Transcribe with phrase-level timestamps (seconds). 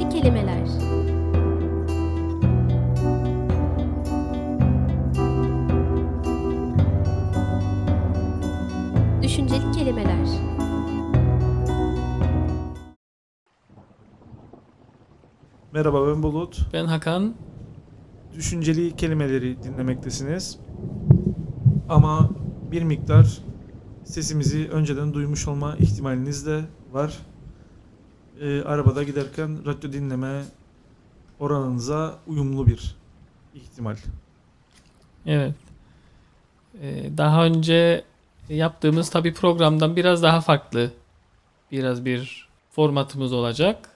[0.00, 0.66] Düşünceli kelimeler.
[9.22, 10.26] Düşünceli kelimeler.
[15.72, 16.58] Merhaba ben Bulut.
[16.72, 17.34] Ben Hakan.
[18.34, 20.58] Düşünceli kelimeleri dinlemektesiniz.
[21.88, 22.30] Ama
[22.72, 23.38] bir miktar
[24.04, 26.60] sesimizi önceden duymuş olma ihtimaliniz de
[26.92, 27.29] var.
[28.40, 30.44] Ee, arabada giderken radyo dinleme
[31.40, 32.96] oranınıza uyumlu bir
[33.54, 33.96] ihtimal.
[35.26, 35.54] Evet.
[36.82, 38.04] Ee, daha önce
[38.48, 40.90] yaptığımız tabii programdan biraz daha farklı
[41.72, 43.88] biraz bir formatımız olacak.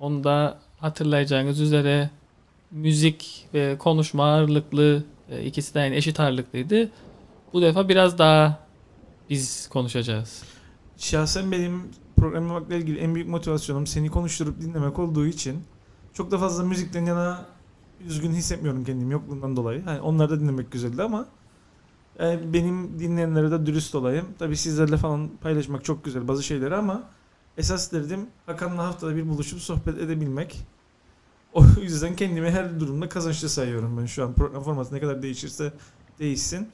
[0.00, 2.10] Onu da hatırlayacağınız üzere
[2.70, 6.90] müzik ve konuşma ağırlıklı e, ikisi de yani eşit ağırlıklıydı.
[7.52, 8.58] Bu defa biraz daha
[9.30, 10.42] biz konuşacağız.
[10.96, 11.82] Şahsen benim
[12.24, 15.62] program yapmakla ilgili en büyük motivasyonum seni konuşturup dinlemek olduğu için
[16.12, 17.46] çok da fazla müzikten yana
[18.06, 19.84] üzgün hissetmiyorum kendimi yokluğundan dolayı.
[19.84, 21.26] Hani onları da dinlemek güzeldi ama
[22.18, 24.26] yani benim dinleyenlere de dürüst olayım.
[24.38, 27.02] Tabii sizlerle falan paylaşmak çok güzel bazı şeyleri ama
[27.58, 30.66] esas derdim Hakan'la haftada bir buluşup sohbet edebilmek.
[31.52, 34.32] O yüzden kendimi her durumda kazançlı sayıyorum ben şu an.
[34.32, 35.72] Program formatı ne kadar değişirse
[36.18, 36.68] değişsin.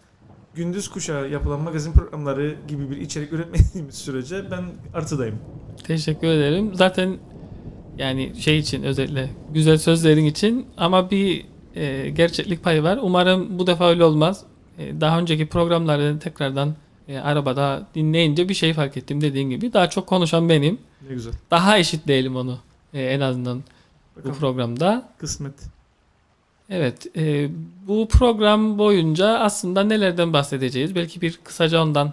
[0.55, 5.39] Gündüz kuşağı yapılan magazin programları gibi bir içerik üretmediğimiz sürece ben artıdayım.
[5.84, 6.70] Teşekkür ederim.
[6.75, 7.19] Zaten
[7.98, 12.98] yani şey için özellikle güzel sözlerin için ama bir e, gerçeklik payı var.
[13.03, 14.45] Umarım bu defa öyle olmaz.
[14.78, 16.75] E, daha önceki programları tekrardan
[17.09, 19.73] e, arabada dinleyince bir şey fark ettim dediğin gibi.
[19.73, 20.78] Daha çok konuşan benim.
[21.09, 21.33] Ne güzel.
[21.51, 22.59] Daha eşit değilim onu
[22.95, 24.37] e, en azından bu Bakalım.
[24.37, 25.09] programda.
[25.19, 25.55] Kısmet.
[26.70, 27.50] Evet, e,
[27.86, 30.94] bu program boyunca aslında nelerden bahsedeceğiz?
[30.94, 32.12] Belki bir kısaca ondan.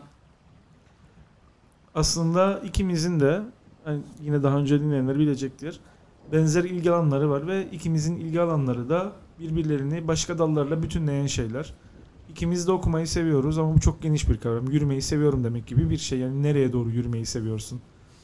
[1.95, 3.41] Aslında ikimizin de
[3.87, 5.79] yani yine daha önce dinleyenler bilecektir.
[6.31, 11.73] Benzer ilgi alanları var ve ikimizin ilgi alanları da birbirlerini başka dallarla bütünleyen şeyler.
[12.29, 14.69] İkimiz de okumayı seviyoruz ama bu çok geniş bir kavram.
[14.69, 16.19] Yürümeyi seviyorum demek gibi bir şey.
[16.19, 17.81] Yani nereye doğru yürümeyi seviyorsun?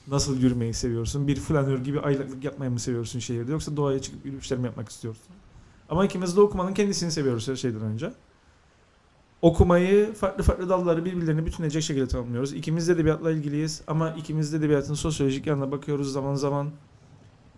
[0.07, 1.27] Nasıl yürümeyi seviyorsun?
[1.27, 5.35] Bir flanör gibi aylıklık yapmayı mı seviyorsun şehirde yoksa doğaya çıkıp yürüyüşler mi yapmak istiyorsun?
[5.93, 8.13] Ama ikimiz de okumanın kendisini seviyoruz her şeyden önce.
[9.41, 12.53] Okumayı farklı farklı dalları birbirlerini bütünleyecek şekilde tamamlıyoruz.
[12.53, 16.69] İkimiz de edebiyatla ilgiliyiz ama ikimiz de edebiyatın sosyolojik yanına bakıyoruz zaman zaman.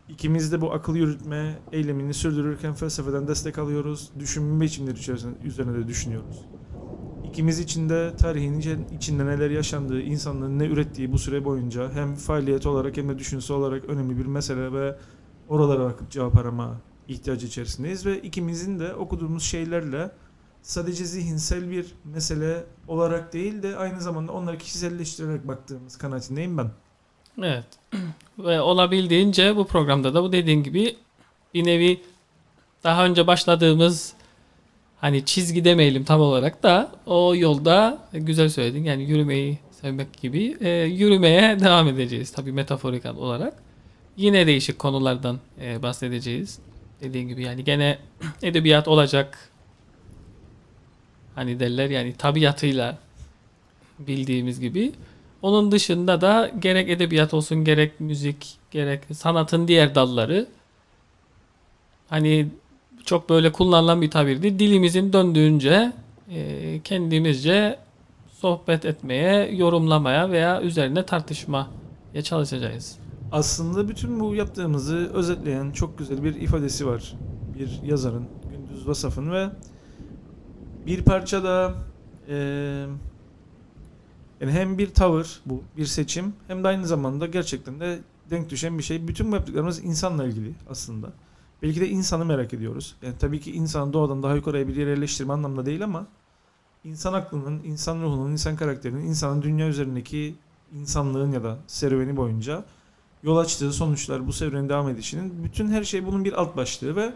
[0.10, 4.10] İkimiz de bu akıl yürütme eylemini sürdürürken felsefeden destek alıyoruz.
[4.20, 4.98] Düşünme biçimleri
[5.44, 6.46] üzerine de düşünüyoruz.
[7.30, 12.16] İkimiz için de tarihin içi- içinde neler yaşandığı, insanlığın ne ürettiği bu süre boyunca hem
[12.16, 14.96] faaliyet olarak hem de düşünce olarak önemli bir mesele ve
[15.50, 16.76] oralara bakıp cevap arama
[17.08, 20.12] ihtiyacı içerisindeyiz ve ikimizin de okuduğumuz şeylerle
[20.62, 26.72] sadece zihinsel bir mesele olarak değil de aynı zamanda onları kişiselleştirerek baktığımız kanaatindeyim ben.
[27.44, 27.66] Evet.
[28.40, 30.96] Ve olabildiğince bu programda da bu dediğin gibi
[31.54, 32.02] bir nevi
[32.84, 34.14] daha önce başladığımız
[34.98, 40.70] hani çizgi demeyelim tam olarak da o yolda güzel söyledin yani yürümeyi sevmek gibi e,
[40.70, 43.54] yürümeye devam edeceğiz tabii metaforik olarak.
[44.18, 46.60] Yine değişik konulardan e, bahsedeceğiz.
[47.02, 47.98] Dediğin gibi yani gene
[48.44, 49.50] edebiyat olacak.
[51.36, 52.98] Hani derler yani tabiatıyla
[54.00, 54.92] bildiğimiz gibi.
[55.42, 60.48] Onun dışında da gerek edebiyat olsun gerek müzik gerek sanatın diğer dalları
[62.10, 62.48] hani
[63.06, 64.60] çok böyle kullanılan bir tabirdi.
[64.60, 65.92] Dilimizin döndüğünce
[66.32, 67.80] e, kendimizce
[68.40, 71.68] sohbet etmeye, yorumlamaya veya üzerine tartışmaya
[72.24, 73.05] çalışacağız.
[73.36, 77.16] Aslında bütün bu yaptığımızı özetleyen çok güzel bir ifadesi var.
[77.60, 79.50] Bir yazarın, Gündüz Vasaf'ın ve
[80.86, 81.74] bir parça da
[82.28, 82.36] eee,
[84.42, 88.78] yani hem bir tavır bu, bir seçim hem de aynı zamanda gerçekten de denk düşen
[88.78, 89.08] bir şey.
[89.08, 91.10] Bütün bu yaptıklarımız insanla ilgili aslında.
[91.62, 92.96] Belki de insanı merak ediyoruz.
[93.02, 96.08] Yani tabii ki insanı doğadan daha yukarıya bir yere yerleştirme anlamda değil ama
[96.84, 100.36] insan aklının, insan ruhunun, insan karakterinin, insanın dünya üzerindeki
[100.74, 102.66] insanlığın ya da serüveni boyunca
[103.26, 107.14] yol açtığı sonuçlar, bu serüvenin devam edişinin bütün her şey bunun bir alt başlığı ve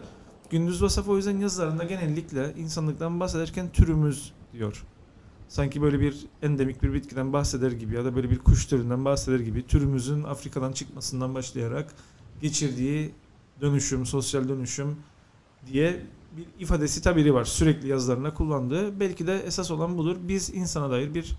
[0.50, 4.84] Gündüz Vasaf o yüzden yazılarında genellikle insanlıktan bahsederken türümüz diyor.
[5.48, 9.40] Sanki böyle bir endemik bir bitkiden bahseder gibi ya da böyle bir kuş türünden bahseder
[9.40, 11.94] gibi türümüzün Afrika'dan çıkmasından başlayarak
[12.42, 13.10] geçirdiği
[13.60, 14.96] dönüşüm, sosyal dönüşüm
[15.66, 16.00] diye
[16.36, 19.00] bir ifadesi tabiri var sürekli yazılarında kullandığı.
[19.00, 20.16] Belki de esas olan budur.
[20.28, 21.36] Biz insana dair bir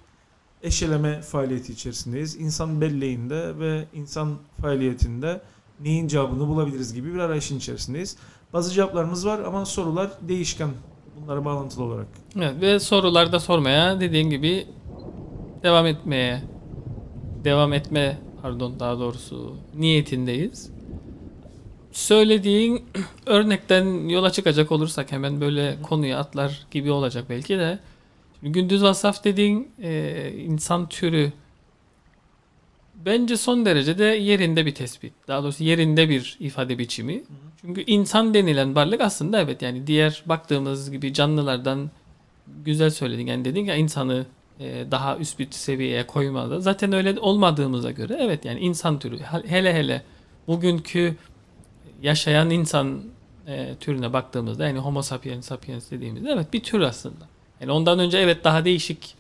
[0.64, 2.36] eşeleme faaliyeti içerisindeyiz.
[2.36, 5.42] İnsan belleğinde ve insan faaliyetinde
[5.80, 8.18] neyin cevabını bulabiliriz gibi bir arayışın içerisindeyiz.
[8.54, 10.70] Bazı cevaplarımız var ama sorular değişken.
[11.22, 12.08] Bunlara bağlantılı olarak.
[12.36, 14.68] Evet, ve sorularda sormaya dediğin gibi
[15.64, 16.42] devam etmeye
[17.44, 20.72] devam etme pardon daha doğrusu niyetindeyiz.
[21.92, 22.86] söylediğin
[23.26, 27.80] örnekten yola çıkacak olursak hemen böyle konuya atlar gibi olacak belki de.
[28.44, 31.32] Gündüz vasaf dediğin e, insan türü
[33.06, 35.14] bence son derecede yerinde bir tespit.
[35.28, 37.24] Daha doğrusu yerinde bir ifade biçimi.
[37.62, 41.92] Çünkü insan denilen varlık aslında evet yani diğer baktığımız gibi canlılardan
[42.66, 43.28] güzel söyledin.
[43.28, 44.26] Yani dedin ya insanı
[44.60, 46.62] e, daha üst bir seviyeye koymalı.
[46.62, 50.02] Zaten öyle olmadığımıza göre evet yani insan türü hele hele
[50.48, 51.16] bugünkü
[52.02, 53.02] yaşayan insan
[53.48, 57.31] e, türüne baktığımızda yani homo sapiens sapiens dediğimizde evet bir tür aslında.
[57.62, 59.16] Yani ondan önce evet daha değişik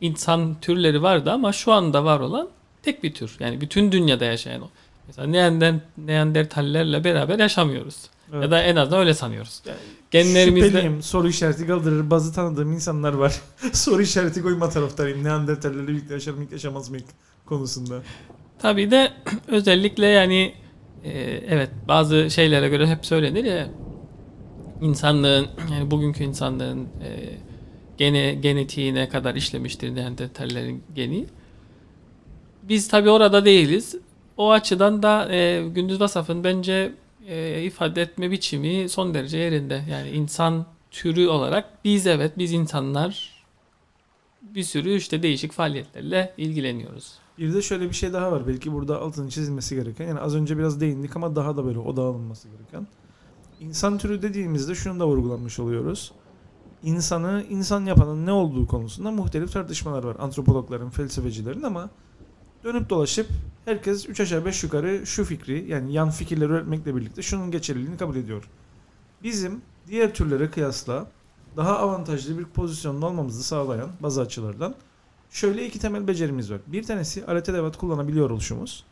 [0.00, 2.48] insan türleri vardı ama şu anda var olan
[2.82, 3.36] tek bir tür.
[3.40, 4.68] Yani bütün dünyada yaşayan o.
[5.06, 7.96] Mesela Neander, Neandertallerle beraber yaşamıyoruz.
[8.32, 8.42] Evet.
[8.42, 9.62] Ya da en azından öyle sanıyoruz.
[9.66, 9.78] Yani
[10.10, 11.02] Genlerimizde Şüpheliyim.
[11.02, 12.10] Soru işareti kaldırır.
[12.10, 13.40] Bazı tanıdığım insanlar var.
[13.72, 15.24] Soru işareti koyma taraftarıyım.
[15.24, 16.96] Neandertallerle birlikte yaşar mı yaşamaz mı
[17.46, 18.02] konusunda.
[18.58, 19.12] tabii de
[19.48, 20.54] özellikle yani
[21.04, 21.10] e,
[21.48, 23.68] evet bazı şeylere göre hep söylenir ya
[24.80, 27.10] insanlığın yani bugünkü insanlığın e,
[27.96, 31.26] gene genetiğine kadar işlemiştir Neandertallerin geni.
[32.62, 33.96] Biz tabii orada değiliz.
[34.36, 36.92] O açıdan da e, Gündüz Vasaf'ın bence
[37.26, 39.82] e, ifade etme biçimi son derece yerinde.
[39.90, 43.44] Yani insan türü olarak biz evet biz insanlar
[44.42, 47.12] bir sürü işte değişik faaliyetlerle ilgileniyoruz.
[47.38, 48.46] Bir de şöyle bir şey daha var.
[48.46, 50.06] Belki burada altını çizilmesi gereken.
[50.06, 52.86] Yani az önce biraz değindik ama daha da böyle odağa alınması gereken.
[53.60, 56.12] İnsan türü dediğimizde şunu da vurgulanmış oluyoruz.
[56.86, 60.16] İnsanı insan yapanın ne olduğu konusunda muhtelif tartışmalar var.
[60.18, 61.90] Antropologların, felsefecilerin ama
[62.64, 63.26] dönüp dolaşıp
[63.64, 68.16] herkes 3 aşağı 5 yukarı şu fikri yani yan fikirleri üretmekle birlikte şunun geçerliliğini kabul
[68.16, 68.48] ediyor.
[69.22, 71.06] Bizim diğer türlere kıyasla
[71.56, 74.74] daha avantajlı bir pozisyonda olmamızı sağlayan bazı açılardan
[75.30, 76.60] şöyle iki temel becerimiz var.
[76.66, 78.84] Bir tanesi alet edevat kullanabiliyor oluşumuz.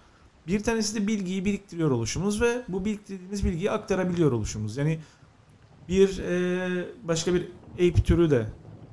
[0.46, 4.76] Bir tanesi de bilgiyi biriktiriyor oluşumuz ve bu biriktirdiğimiz bilgiyi aktarabiliyor oluşumuz.
[4.76, 5.00] Yani
[5.88, 8.46] bir e, başka bir ape türü de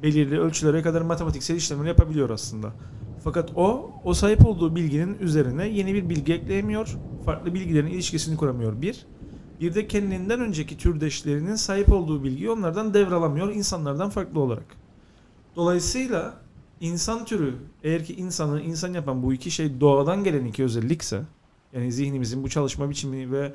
[0.04, 2.72] belirli ölçülere kadar matematiksel işlemleri yapabiliyor aslında.
[3.24, 6.98] Fakat o, o sahip olduğu bilginin üzerine yeni bir bilgi ekleyemiyor.
[7.26, 9.06] Farklı bilgilerin ilişkisini kuramıyor bir.
[9.60, 14.66] Bir de kendinden önceki türdeşlerinin sahip olduğu bilgiyi onlardan devralamıyor insanlardan farklı olarak.
[15.56, 16.34] Dolayısıyla
[16.80, 21.22] insan türü eğer ki insanı insan yapan bu iki şey doğadan gelen iki özellikse
[21.74, 23.54] yani zihnimizin bu çalışma biçimi ve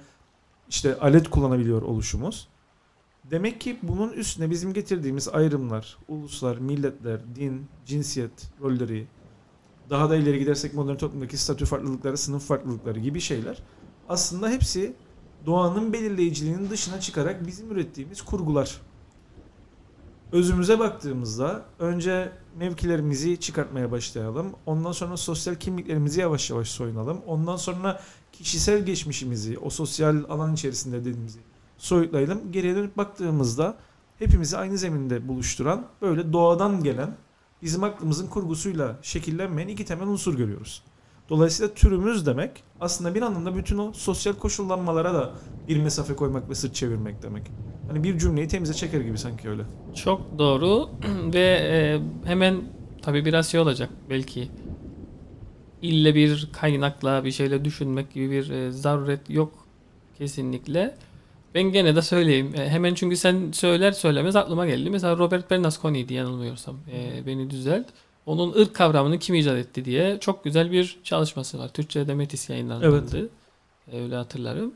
[0.68, 2.48] işte alet kullanabiliyor oluşumuz
[3.30, 9.06] demek ki bunun üstüne bizim getirdiğimiz ayrımlar, uluslar, milletler, din, cinsiyet rolleri
[9.90, 13.58] daha da ileri gidersek modern toplumdaki statü farklılıkları, sınıf farklılıkları gibi şeyler
[14.08, 14.94] aslında hepsi
[15.46, 18.80] doğanın belirleyiciliğinin dışına çıkarak bizim ürettiğimiz kurgular.
[20.32, 24.52] Özümüze baktığımızda önce mevkilerimizi çıkartmaya başlayalım.
[24.66, 27.20] Ondan sonra sosyal kimliklerimizi yavaş yavaş soyunalım.
[27.26, 28.00] Ondan sonra
[28.32, 31.38] kişisel geçmişimizi, o sosyal alan içerisinde dediğimizi
[31.78, 32.52] soyutlayalım.
[32.52, 33.76] Geriye dönüp baktığımızda
[34.18, 37.16] hepimizi aynı zeminde buluşturan böyle doğadan gelen
[37.62, 40.82] bizim aklımızın kurgusuyla şekillenmeyen iki temel unsur görüyoruz.
[41.28, 42.50] Dolayısıyla türümüz demek
[42.80, 45.32] aslında bir anlamda bütün o sosyal koşullanmalara da
[45.68, 47.42] bir mesafe koymak ve sırt çevirmek demek.
[47.88, 49.62] Hani bir cümleyi temize çeker gibi sanki öyle.
[49.94, 50.88] Çok doğru
[51.34, 52.62] ve e, hemen
[53.02, 54.48] tabii biraz şey olacak belki
[55.82, 59.66] ille bir kaynakla bir şeyle düşünmek gibi bir e, zaruret yok
[60.18, 60.96] kesinlikle.
[61.56, 62.52] Ben gene de söyleyeyim.
[62.58, 64.90] E, hemen çünkü sen söyler söylemez aklıma geldi.
[64.90, 66.76] Mesela Robert Bernasconi'ydi yanılmıyorsam.
[66.92, 67.86] E, beni düzelt.
[68.26, 71.68] Onun ırk kavramını kim icat etti diye çok güzel bir çalışması var.
[71.68, 72.86] Türkçe'de Metis yayınlandı.
[72.86, 73.30] Evet.
[73.92, 74.74] E, öyle hatırlarım.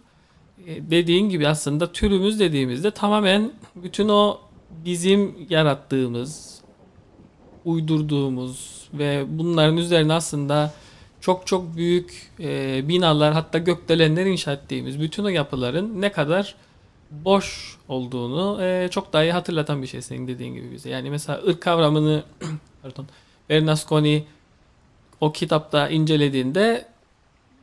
[0.66, 4.38] E, dediğin gibi aslında türümüz dediğimizde tamamen bütün o
[4.84, 6.60] bizim yarattığımız,
[7.64, 10.74] uydurduğumuz ve bunların üzerine aslında
[11.20, 16.54] çok çok büyük e, binalar hatta gökdelenler inşa ettiğimiz bütün o yapıların ne kadar
[17.10, 20.90] boş olduğunu e, çok daha iyi hatırlatan bir şey senin dediğin gibi bize.
[20.90, 22.22] Yani mesela ırk kavramını
[22.82, 23.06] pardon
[23.48, 24.24] Bernasconi
[25.20, 26.86] o kitapta incelediğinde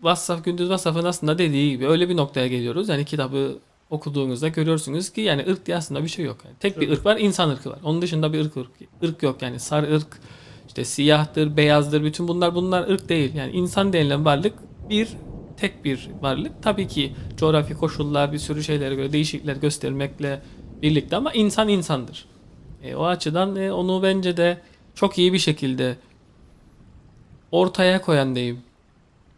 [0.01, 2.89] Vassaf Gündüz Vassaf'ın aslında dediği gibi öyle bir noktaya geliyoruz.
[2.89, 3.57] Yani kitabı
[3.89, 6.37] okuduğunuzda görüyorsunuz ki yani ırk diye aslında bir şey yok.
[6.45, 7.79] Yani tek bir ırk var, insan ırkı var.
[7.83, 8.71] Onun dışında bir ırk, ırk,
[9.03, 9.41] ırk yok.
[9.41, 10.19] Yani sarı ırk,
[10.67, 13.35] işte siyahtır, beyazdır, bütün bunlar bunlar ırk değil.
[13.35, 14.53] Yani insan denilen varlık
[14.89, 15.09] bir
[15.57, 16.63] tek bir varlık.
[16.63, 20.41] Tabii ki coğrafi koşullar bir sürü şeylere göre değişiklikler göstermekle
[20.81, 22.25] birlikte ama insan insandır.
[22.83, 24.61] E, o açıdan e, onu bence de
[24.95, 25.97] çok iyi bir şekilde
[27.51, 28.61] ortaya koyan diyeyim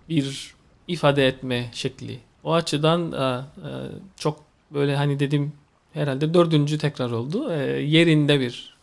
[0.10, 0.56] bir
[0.88, 2.20] ifade etme şekli.
[2.44, 3.72] O açıdan e, e,
[4.16, 5.54] çok böyle hani dedim
[5.94, 7.52] herhalde dördüncü tekrar oldu.
[7.52, 8.78] E, yerinde bir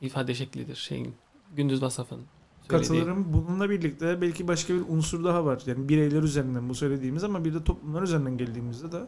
[0.00, 1.14] ifade şeklidir şeyin
[1.56, 2.33] Gündüz söylediği.
[2.68, 3.32] Katılırım.
[3.32, 5.62] Bununla birlikte belki başka bir unsur daha var.
[5.66, 9.00] Yani bireyler üzerinden bu söylediğimiz ama bir de toplumlar üzerinden geldiğimizde de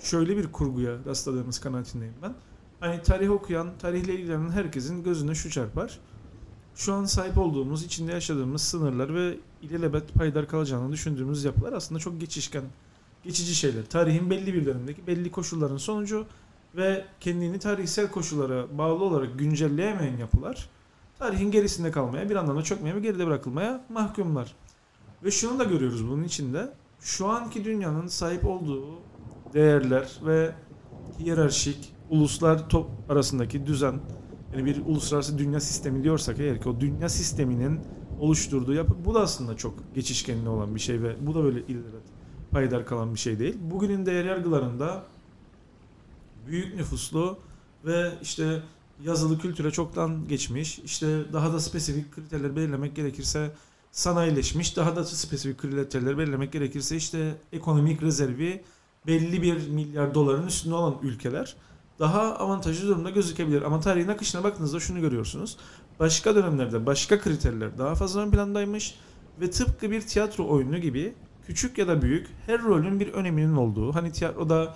[0.00, 2.34] şöyle bir kurguya rastladığımız kanaatindeyim ben.
[2.80, 5.98] Hani tarih okuyan, tarihle ilgilenen herkesin gözüne şu çarpar.
[6.74, 12.20] Şu an sahip olduğumuz, içinde yaşadığımız sınırlar ve ilelebet paydar kalacağını düşündüğümüz yapılar aslında çok
[12.20, 12.64] geçişken,
[13.24, 13.84] geçici şeyler.
[13.84, 16.26] Tarihin belli bir dönemindeki belli koşulların sonucu
[16.76, 20.68] ve kendini tarihsel koşullara bağlı olarak güncelleyemeyen yapılar
[21.24, 24.54] tarihin gerisinde kalmaya, bir anlamda çökmeye ve geride bırakılmaya mahkumlar.
[25.24, 26.72] Ve şunu da görüyoruz bunun içinde.
[27.00, 28.84] Şu anki dünyanın sahip olduğu
[29.54, 30.52] değerler ve
[31.18, 33.94] hiyerarşik uluslar top arasındaki düzen
[34.52, 37.80] yani bir uluslararası dünya sistemi diyorsak eğer ki o dünya sisteminin
[38.20, 42.04] oluşturduğu yapı bu da aslında çok geçişkenli olan bir şey ve bu da böyle ilelebet
[42.50, 43.56] payidar kalan bir şey değil.
[43.60, 45.04] Bugünün değer yargılarında
[46.46, 47.38] büyük nüfuslu
[47.84, 48.62] ve işte
[49.04, 53.50] yazılı kültüre çoktan geçmiş, işte daha da spesifik kriterler belirlemek gerekirse
[53.92, 58.64] sanayileşmiş, daha da spesifik kriterler belirlemek gerekirse işte ekonomik rezervi
[59.06, 61.56] belli bir milyar doların üstünde olan ülkeler
[61.98, 63.62] daha avantajlı durumda gözükebilir.
[63.62, 65.56] Ama tarihin akışına baktığınızda şunu görüyorsunuz.
[66.00, 68.94] Başka dönemlerde başka kriterler daha fazla ön plandaymış
[69.40, 71.14] ve tıpkı bir tiyatro oyunu gibi
[71.46, 73.94] küçük ya da büyük her rolün bir öneminin olduğu.
[73.94, 74.74] Hani tiyatroda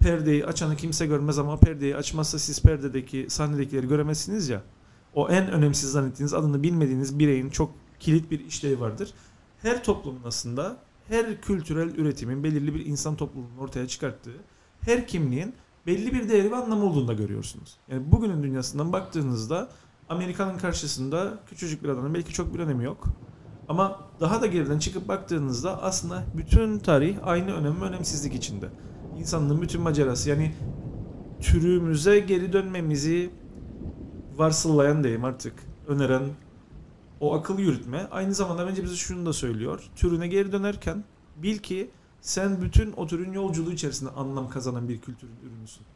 [0.00, 4.62] perdeyi açanı kimse görmez ama perdeyi açmazsa siz perdedeki sahnedekileri göremezsiniz ya.
[5.14, 9.12] O en önemsiz zannettiğiniz adını bilmediğiniz bireyin çok kilit bir işlevi vardır.
[9.62, 10.76] Her toplumun aslında
[11.08, 14.36] her kültürel üretimin belirli bir insan toplumunun ortaya çıkarttığı
[14.80, 15.54] her kimliğin
[15.86, 17.76] belli bir değeri ve anlamı olduğunu da görüyorsunuz.
[17.88, 19.68] Yani bugünün dünyasından baktığınızda
[20.08, 23.04] Amerika'nın karşısında küçücük bir adanın belki çok bir önemi yok.
[23.68, 28.68] Ama daha da geriden çıkıp baktığınızda aslında bütün tarih aynı önem ve önemsizlik içinde.
[29.18, 30.54] İnsanlığın bütün macerası yani
[31.40, 33.30] türümüze geri dönmemizi
[34.36, 35.54] varsılayan diyeyim artık
[35.88, 36.22] öneren
[37.20, 39.90] o akıl yürütme aynı zamanda bence bize şunu da söylüyor.
[39.96, 41.04] Türüne geri dönerken
[41.36, 45.86] bil ki sen bütün o türün yolculuğu içerisinde anlam kazanan bir kültürün ürünüsün.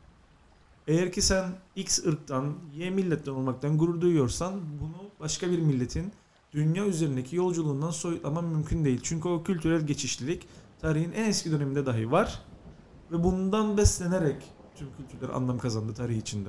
[0.87, 1.45] Eğer ki sen
[1.77, 6.13] X ırktan, Y milletten olmaktan gurur duyuyorsan bunu başka bir milletin
[6.53, 9.01] dünya üzerindeki yolculuğundan soyutlaman mümkün değil.
[9.03, 10.49] Çünkü o kültürel geçişlilik
[10.81, 12.43] tarihin en eski döneminde dahi var
[13.13, 14.37] ve bundan beslenerek
[14.77, 16.49] tüm kültürler anlam kazandı tarih içinde.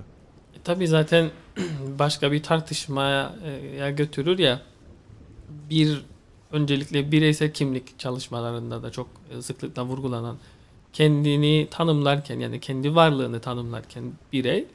[0.55, 1.31] E, tabii zaten
[1.99, 3.35] başka bir tartışmaya
[3.79, 4.61] e, götürür ya
[5.69, 6.05] bir
[6.51, 10.37] öncelikle bireysel kimlik çalışmalarında da çok e, sıklıkla vurgulanan
[10.93, 14.03] kendini tanımlarken yani kendi varlığını tanımlarken
[14.33, 14.67] birey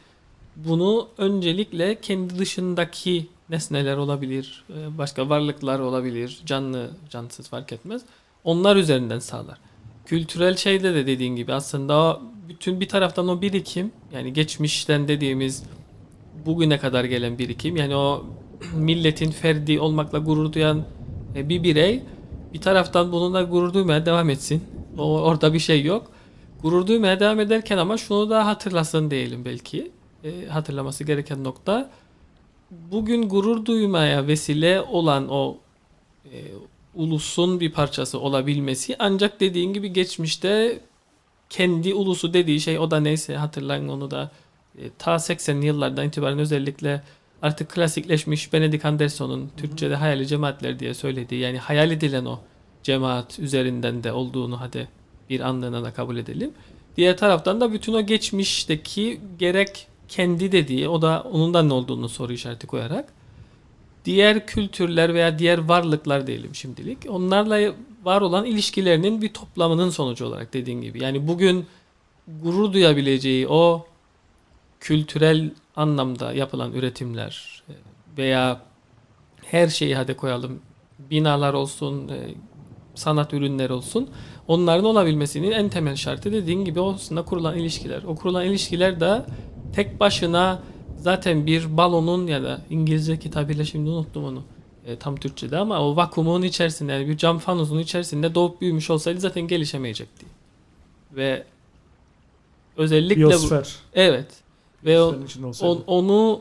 [0.57, 8.03] bunu öncelikle kendi dışındaki nesneler olabilir, e, başka varlıklar olabilir, canlı, cansız fark etmez.
[8.45, 9.59] Onlar üzerinden sağlar.
[10.07, 15.63] Kültürel şeyde de dediğin gibi aslında bütün bir taraftan o birikim yani geçmişten dediğimiz
[16.47, 18.25] bugüne kadar gelen birikim yani o
[18.75, 20.85] milletin ferdi olmakla gurur duyan
[21.37, 22.03] e, bir birey
[22.55, 24.65] bir taraftan bununla gurur duymaya devam etsin.
[24.99, 26.11] O, orada bir şey yok.
[26.63, 29.91] Gurur duymaya devam ederken ama şunu da hatırlasın diyelim belki.
[30.25, 31.91] E, hatırlaması gereken nokta
[32.71, 35.57] bugün gurur duymaya vesile olan o
[36.25, 36.37] e,
[36.97, 38.97] ulusun bir parçası olabilmesi.
[38.99, 40.81] Ancak dediğin gibi geçmişte
[41.51, 44.31] kendi ulusu dediği şey o da neyse hatırlayın onu da.
[44.79, 47.03] E, ta 80'li yıllardan itibaren özellikle
[47.43, 52.39] artık klasikleşmiş Benedict Anderson'un Türkçe'de hayali cemaatler diye söylediği yani hayal edilen o
[52.83, 54.89] cemaat üzerinden de olduğunu hadi
[55.31, 56.51] bir anlığına da kabul edelim.
[56.97, 62.09] Diğer taraftan da bütün o geçmişteki gerek kendi dediği o da onun da ne olduğunu
[62.09, 63.13] soru işareti koyarak
[64.07, 67.73] diğer kültürler veya diğer varlıklar diyelim şimdilik onlarla
[68.05, 71.03] var olan ilişkilerinin bir toplamının sonucu olarak dediğin gibi.
[71.03, 71.67] Yani bugün
[72.43, 73.87] gurur duyabileceği o
[74.81, 77.63] kültürel anlamda yapılan üretimler
[78.19, 78.61] veya
[79.45, 80.61] her şeyi hadi koyalım
[81.11, 82.35] binalar olsun e,
[82.95, 84.11] sanat ürünleri olsun
[84.49, 88.03] onların olabilmesinin en temel şartı dediğin gibi aslında kurulan ilişkiler.
[88.03, 89.25] O kurulan ilişkiler de
[89.75, 90.63] tek başına
[91.01, 94.43] zaten bir balonun ya da İngilizce kitabıyla şimdi unuttum onu
[94.87, 99.21] e, tam Türkçe'de ama o vakumun içerisinde yani bir cam fanusun içerisinde doğup büyümüş olsaydı
[99.21, 100.27] zaten gelişemeyecekti.
[101.13, 101.45] Ve
[102.77, 103.61] özellikle Biyosfer.
[103.61, 104.27] bu, evet
[104.85, 105.17] ve o,
[105.61, 106.41] on- onu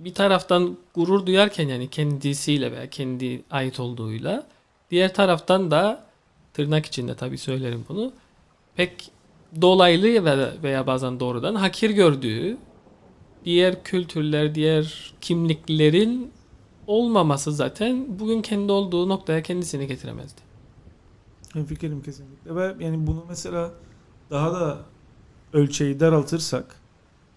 [0.00, 4.46] bir taraftan gurur duyarken yani kendisiyle veya kendi ait olduğuyla
[4.90, 6.04] diğer taraftan da
[6.54, 8.12] tırnak içinde tabii söylerim bunu
[8.76, 9.10] pek
[9.60, 10.24] dolaylı
[10.62, 12.56] veya bazen doğrudan hakir gördüğü
[13.48, 16.32] diğer kültürler, diğer kimliklerin
[16.86, 20.40] olmaması zaten bugün kendi olduğu noktaya kendisini getiremezdi.
[21.66, 23.70] Fikrim kesinlikle ve yani bunu mesela
[24.30, 24.78] daha da
[25.52, 26.76] ölçeği daraltırsak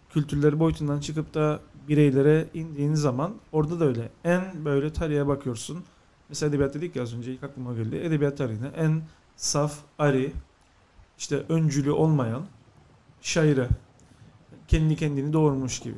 [0.10, 4.10] kültürleri boyutundan çıkıp da bireylere indiğin zaman orada da öyle.
[4.24, 5.84] En böyle tarihe bakıyorsun.
[6.30, 7.96] Mesela edebiyat dedik ya az önce ilk aklıma geldi.
[7.96, 9.02] Edebiyat tarihine en
[9.36, 10.32] saf, ari,
[11.18, 12.46] işte öncülü olmayan
[13.22, 13.68] şaire.
[14.72, 15.96] Kendi kendini doğurmuş gibi.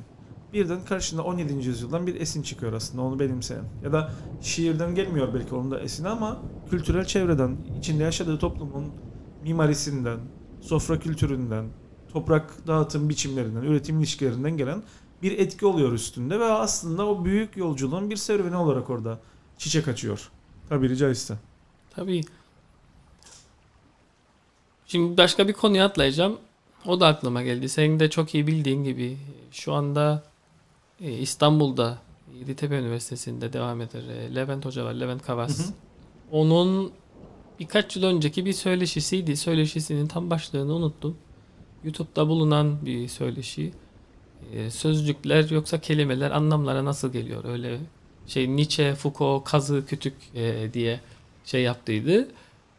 [0.53, 1.53] Birden karşında 17.
[1.53, 3.63] yüzyıldan bir esin çıkıyor aslında onu benimseyen.
[3.83, 4.11] Ya da
[4.41, 8.91] şiirden gelmiyor belki onun da esini ama kültürel çevreden, içinde yaşadığı toplumun
[9.43, 10.19] mimarisinden,
[10.61, 11.65] sofra kültüründen,
[12.13, 14.83] toprak dağıtım biçimlerinden, üretim ilişkilerinden gelen
[15.21, 19.19] bir etki oluyor üstünde ve aslında o büyük yolculuğun bir serüveni olarak orada
[19.57, 20.31] çiçek açıyor.
[20.69, 21.35] Tabiri caizse.
[21.95, 22.21] Tabii.
[24.85, 26.37] Şimdi başka bir konuya atlayacağım.
[26.85, 27.69] O da aklıma geldi.
[27.69, 29.17] Senin de çok iyi bildiğin gibi
[29.51, 30.23] şu anda
[31.01, 31.97] e, İstanbul'da
[32.39, 34.03] Yeditepe Üniversitesi'nde devam eder.
[34.03, 35.59] E, Levent Hoca var, Levent Kavas.
[35.59, 35.73] Hı hı.
[36.31, 36.91] Onun
[37.59, 39.37] birkaç yıl önceki bir söyleşisiydi.
[39.37, 41.17] Söyleşisinin tam başlığını unuttum.
[41.83, 43.71] YouTube'da bulunan bir söyleşi.
[44.53, 47.45] E, sözcükler yoksa kelimeler anlamlara nasıl geliyor?
[47.45, 47.79] Öyle
[48.27, 50.99] şey Nietzsche, Foucault, kazı, kütük e, diye
[51.45, 52.27] şey yaptıydı.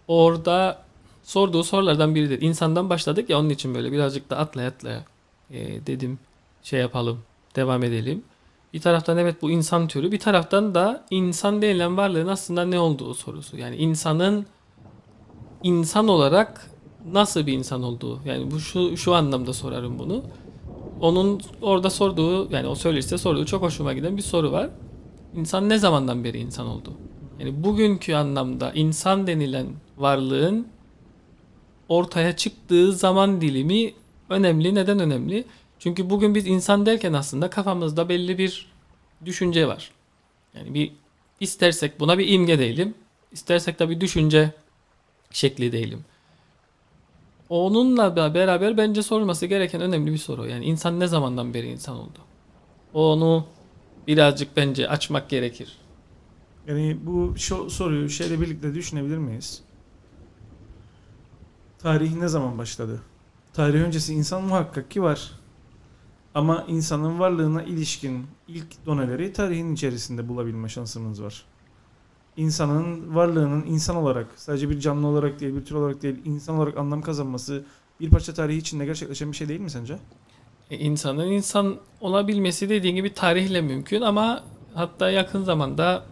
[0.09, 0.84] Orada
[1.25, 2.43] sorduğu sorulardan biridir.
[2.43, 5.05] İnsandan başladık ya onun için böyle birazcık da atlaya atlaya
[5.51, 6.19] e, dedim
[6.63, 7.19] şey yapalım,
[7.57, 8.23] devam edelim.
[8.73, 13.15] Bir taraftan evet bu insan türü, bir taraftan da insan denilen varlığın aslında ne olduğu
[13.15, 13.57] sorusu.
[13.57, 14.47] Yani insanın
[15.63, 16.71] insan olarak
[17.13, 18.21] nasıl bir insan olduğu.
[18.25, 20.23] Yani bu şu şu anlamda sorarım bunu.
[21.01, 24.71] Onun orada sorduğu yani o söyleşte sorduğu çok hoşuma giden bir soru var.
[25.35, 26.93] İnsan ne zamandan beri insan oldu?
[27.41, 29.67] Yani bugünkü anlamda insan denilen
[29.97, 30.67] varlığın
[31.95, 33.93] ortaya çıktığı zaman dilimi
[34.31, 34.75] önemli.
[34.75, 35.45] Neden önemli?
[35.79, 38.73] Çünkü bugün biz insan derken aslında kafamızda belli bir
[39.25, 39.91] düşünce var.
[40.55, 40.93] Yani bir
[41.41, 42.95] istersek buna bir imge değilim.
[43.33, 44.53] İstersek de bir düşünce
[45.31, 46.05] şekli değilim.
[47.49, 50.49] Onunla beraber bence sorulması gereken önemli bir soru.
[50.49, 52.19] Yani insan ne zamandan beri insan oldu?
[52.95, 53.47] Onu
[54.07, 55.77] birazcık bence açmak gerekir.
[56.69, 57.35] Yani bu
[57.71, 59.63] soruyu şeyle birlikte düşünebilir miyiz?
[61.85, 63.01] Tarih ne zaman başladı?
[63.53, 65.33] Tarih öncesi insan muhakkak ki var.
[66.35, 71.45] Ama insanın varlığına ilişkin ilk doneleri tarihin içerisinde bulabilme şansımız var.
[72.37, 76.77] İnsanın varlığının insan olarak, sadece bir canlı olarak değil, bir tür olarak değil, insan olarak
[76.77, 77.65] anlam kazanması
[78.01, 79.99] bir parça tarihi içinde gerçekleşen bir şey değil mi sence?
[80.71, 84.45] E, insanın insan olabilmesi dediğin gibi tarihle mümkün ama
[84.75, 86.05] hatta yakın zamanda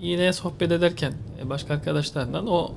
[0.00, 2.74] yine sohbet ederken e, başka arkadaşlarından o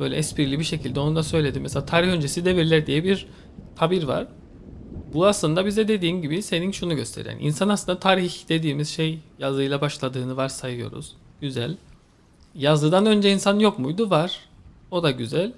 [0.00, 1.60] böyle esprili bir şekilde onu da söyledi.
[1.60, 3.26] Mesela tarih öncesi devirler diye bir
[3.76, 4.26] tabir var.
[5.14, 7.38] Bu aslında bize dediğin gibi senin şunu gösteren.
[7.38, 11.16] İnsan aslında tarih dediğimiz şey yazıyla başladığını varsayıyoruz.
[11.40, 11.76] Güzel.
[12.54, 14.10] Yazıdan önce insan yok muydu?
[14.10, 14.40] Var.
[14.90, 15.52] O da güzel.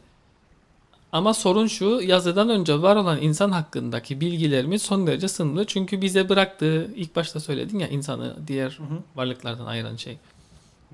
[1.12, 5.66] Ama sorun şu, yazıdan önce var olan insan hakkındaki bilgilerimiz son derece sınırlı.
[5.66, 8.98] Çünkü bize bıraktığı, ilk başta söyledin ya insanı diğer Hı hı.
[9.16, 10.18] varlıklardan ayıran şey.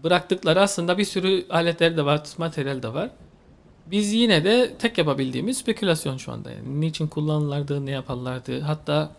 [0.03, 3.11] Bıraktıkları aslında bir sürü aletler de var, materyal de var.
[3.87, 6.51] Biz yine de tek yapabildiğimiz spekülasyon şu anda.
[6.51, 9.13] Yani niçin kullanırlardı, ne yaparlardı, hatta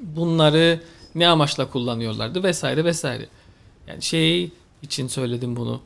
[0.00, 0.80] bunları
[1.14, 3.26] ne amaçla kullanıyorlardı vesaire vesaire.
[3.86, 4.50] Yani şey
[4.82, 5.80] için söyledim bunu.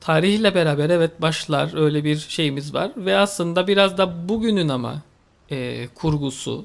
[0.00, 5.02] Tarihle beraber evet başlar öyle bir şeyimiz var ve aslında biraz da bugünün ama
[5.50, 6.64] e, kurgusu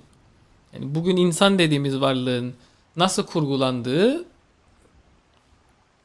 [0.74, 2.54] yani bugün insan dediğimiz varlığın
[2.96, 4.26] nasıl kurgulandığı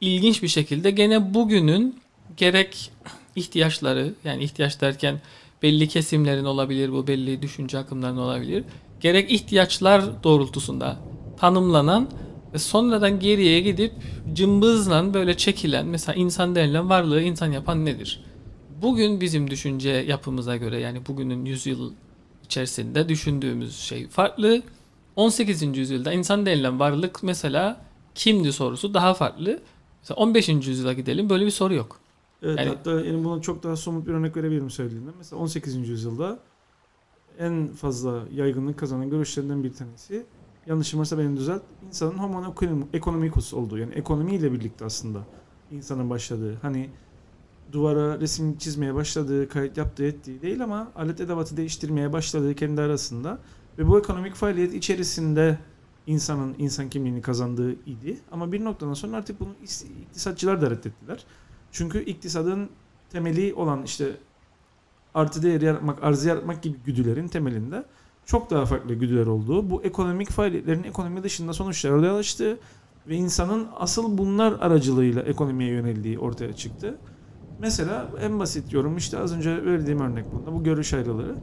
[0.01, 1.99] ilginç bir şekilde gene bugünün
[2.37, 2.91] gerek
[3.37, 5.21] ihtiyaçları yani ihtiyaç derken
[5.63, 8.63] belli kesimlerin olabilir bu belli düşünce akımlarının olabilir
[8.99, 10.97] gerek ihtiyaçlar doğrultusunda
[11.39, 12.09] tanımlanan
[12.53, 13.93] ve sonradan geriye gidip
[14.33, 18.23] cımbızla böyle çekilen mesela insan denilen varlığı insan yapan nedir?
[18.81, 21.91] Bugün bizim düşünce yapımıza göre yani bugünün yüzyıl
[22.45, 24.61] içerisinde düşündüğümüz şey farklı.
[25.15, 25.77] 18.
[25.77, 27.81] yüzyılda insan denilen varlık mesela
[28.15, 29.59] kimdi sorusu daha farklı.
[30.01, 30.49] Mesela 15.
[30.49, 31.99] yüzyıla gidelim böyle bir soru yok.
[32.41, 35.09] Evet, Yani- hatta yani buna çok daha somut bir örnek verebilirim söylediğinde.
[35.17, 35.89] Mesela 18.
[35.91, 36.39] yüzyılda
[37.39, 40.25] en fazla yaygınlık kazanan görüşlerinden bir tanesi
[40.67, 41.61] yanlışım varsa beni düzelt.
[41.87, 45.19] insanın homo econom- economicus olduğu yani ekonomiyle birlikte aslında
[45.71, 46.55] insanın başladığı.
[46.61, 46.89] Hani
[47.71, 53.39] duvara resim çizmeye başladığı, kayıt yaptığı ettiği değil ama alet edevatı değiştirmeye başladığı kendi arasında
[53.77, 55.57] ve bu ekonomik faaliyet içerisinde
[56.07, 58.17] insanın insan kimliğini kazandığı idi.
[58.31, 61.23] Ama bir noktadan sonra artık bunu is- iktisatçılar da reddettiler.
[61.71, 62.69] Çünkü iktisadın
[63.09, 64.11] temeli olan işte
[65.13, 67.85] artı değer yaratmak, arzı yaratmak gibi güdülerin temelinde
[68.25, 72.57] çok daha farklı güdüler olduğu, bu ekonomik faaliyetlerin ekonomi dışında sonuçlara yol açtığı
[73.07, 76.97] ve insanın asıl bunlar aracılığıyla ekonomiye yöneldiği ortaya çıktı.
[77.59, 81.35] Mesela en basit yorum işte az önce verdiğim örnek bunda bu görüş ayrıları.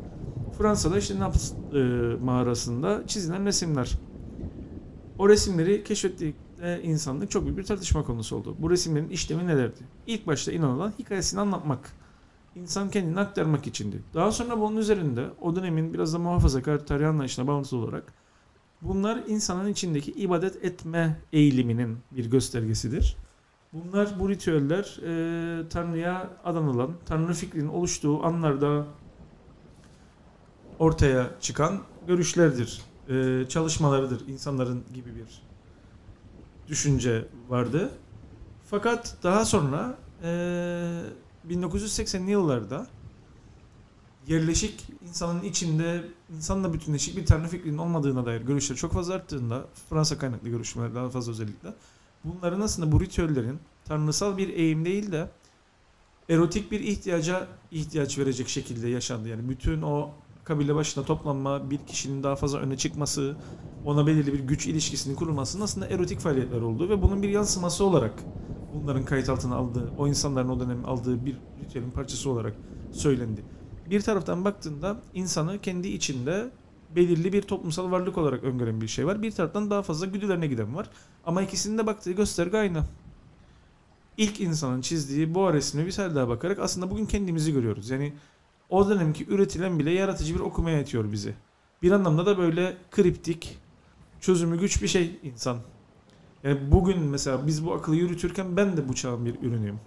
[0.58, 1.78] Fransa'da işte Naples e,
[2.24, 3.92] mağarasında çizilen resimler.
[5.18, 5.84] O resimleri
[6.54, 8.56] keşfettiğinde insanlık çok büyük bir tartışma konusu oldu.
[8.58, 9.80] Bu resimlerin işlemi nelerdi?
[10.06, 11.92] İlk başta inanılan hikayesini anlatmak.
[12.56, 14.02] insan kendini aktarmak içindi.
[14.14, 18.12] Daha sonra bunun üzerinde o dönemin biraz da muhafazakar tarih anlayışına bağımsız olarak
[18.82, 23.16] bunlar insanın içindeki ibadet etme eğiliminin bir göstergesidir.
[23.72, 28.86] Bunlar bu ritüeller e, Tanrı'ya adanılan, Tanrı fikrinin oluştuğu anlarda
[30.78, 35.42] ortaya çıkan görüşlerdir, e, çalışmalarıdır insanların gibi bir
[36.68, 37.90] düşünce vardı.
[38.70, 40.28] Fakat daha sonra e,
[41.48, 42.86] 1980'li yıllarda
[44.26, 46.04] yerleşik insanın içinde
[46.36, 51.10] insanla bütünleşik bir tanrı fikrinin olmadığına dair görüşler çok fazla arttığında Fransa kaynaklı görüşmeler daha
[51.10, 51.74] fazla özellikle
[52.24, 55.30] bunların aslında bu ritüellerin tanrısal bir eğim değil de
[56.28, 59.28] erotik bir ihtiyaca ihtiyaç verecek şekilde yaşandı.
[59.28, 60.10] Yani bütün o
[60.44, 63.36] kabile başına toplanma, bir kişinin daha fazla öne çıkması,
[63.84, 68.12] ona belirli bir güç ilişkisinin kurulmasının aslında erotik faaliyetler olduğu ve bunun bir yansıması olarak
[68.74, 72.54] bunların kayıt altına aldığı, o insanların o dönem aldığı bir ritüelin parçası olarak
[72.92, 73.44] söylendi.
[73.90, 76.50] Bir taraftan baktığında insanı kendi içinde
[76.96, 79.22] belirli bir toplumsal varlık olarak öngören bir şey var.
[79.22, 80.90] Bir taraftan daha fazla güdülerine giden var.
[81.26, 82.82] Ama ikisinin de baktığı gösterge aynı.
[84.16, 87.90] İlk insanın çizdiği boğa resmi bir daha bakarak aslında bugün kendimizi görüyoruz.
[87.90, 88.12] Yani
[88.68, 91.34] o dönemki üretilen bile yaratıcı bir okumaya itiyor bizi.
[91.82, 93.58] Bir anlamda da böyle kriptik,
[94.24, 95.58] çözümü güç bir şey insan.
[96.44, 99.80] Yani bugün mesela biz bu akıllı yürütürken ben de bu çağın bir ürünüyüm.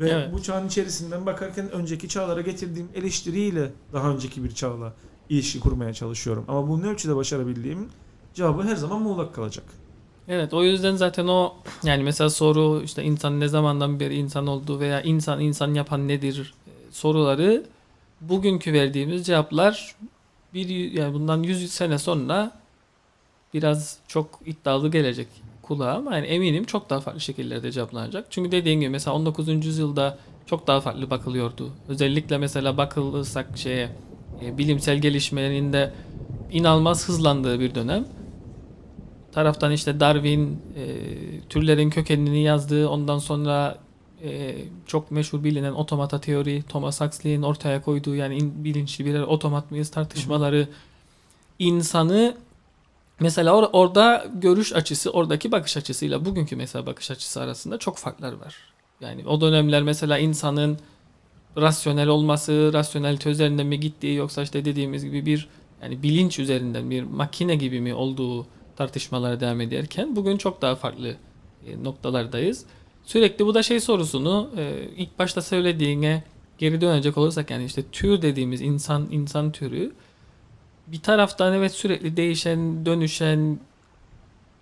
[0.00, 0.32] Ve Evet.
[0.32, 4.92] bu çağın içerisinden bakarken önceki çağlara getirdiğim eleştiriyle daha önceki bir çağla
[5.28, 6.44] ilişki kurmaya çalışıyorum.
[6.48, 7.88] Ama bu ne ölçüde başarabildiğim
[8.34, 9.64] cevabı her zaman muğlak kalacak.
[10.28, 14.80] Evet o yüzden zaten o yani mesela soru işte insan ne zamandan beri insan oldu
[14.80, 17.64] veya insan insan yapan nedir e, soruları
[18.20, 19.96] bugünkü verdiğimiz cevaplar
[20.54, 22.57] bir yani bundan 100 sene sonra
[23.54, 25.28] biraz çok iddialı gelecek
[25.62, 28.26] kulağa ama yani eminim çok daha farklı şekillerde cevaplanacak.
[28.30, 29.48] Çünkü dediğim gibi mesela 19.
[29.48, 31.70] yüzyılda çok daha farklı bakılıyordu.
[31.88, 33.90] Özellikle mesela bakılırsak şeye
[34.44, 35.92] e, bilimsel gelişmelerin de
[36.52, 38.04] inanılmaz hızlandığı bir dönem
[39.32, 40.84] taraftan işte Darwin e,
[41.48, 43.78] türlerin kökenini yazdığı ondan sonra
[44.22, 44.54] e,
[44.86, 49.90] çok meşhur bilinen otomata teori Thomas Huxley'in ortaya koyduğu yani in- bilinçli birer otomat mıyız
[49.90, 50.68] tartışmaları
[51.58, 52.36] insanı
[53.20, 58.32] mesela or- orada görüş açısı oradaki bakış açısıyla bugünkü mesela bakış açısı arasında çok farklar
[58.32, 58.56] var.
[59.00, 60.78] Yani o dönemler mesela insanın
[61.56, 65.48] rasyonel olması, rasyonelite üzerinden mi gittiği yoksa işte dediğimiz gibi bir
[65.82, 71.16] yani bilinç üzerinden bir makine gibi mi olduğu tartışmalara devam ederken bugün çok daha farklı
[71.66, 72.64] e, noktalardayız.
[73.04, 76.22] Sürekli bu da şey sorusunu e, ilk başta söylediğine
[76.58, 79.92] geri dönecek olursak yani işte tür dediğimiz insan insan türü
[80.92, 83.58] bir taraftan evet sürekli değişen, dönüşen,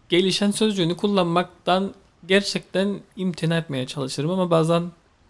[0.08, 1.94] gelişen sözcüğünü kullanmaktan
[2.28, 4.82] gerçekten imtina etmeye çalışırım ama bazen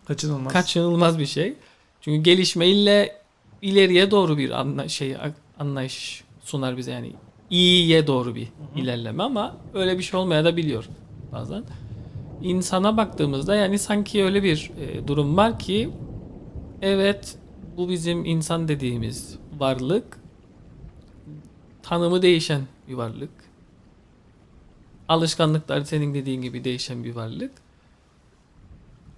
[0.06, 0.52] Kaçınılmaz.
[0.52, 1.54] kaçınılmaz bir şey.
[2.00, 3.16] Çünkü gelişmeyle
[3.62, 5.16] ileriye doğru bir anla şey
[5.58, 7.12] anlayış sunar bize yani
[7.50, 10.84] iyiye doğru bir ilerleme ama öyle bir şey olmaya da biliyor
[11.32, 11.64] bazen.
[12.42, 15.90] İnsana baktığımızda yani sanki öyle bir e, durum var ki
[16.82, 17.36] evet
[17.76, 20.18] bu bizim insan dediğimiz varlık
[21.88, 23.30] tanımı değişen bir varlık.
[25.08, 27.52] Alışkanlıklar senin dediğin gibi değişen bir varlık.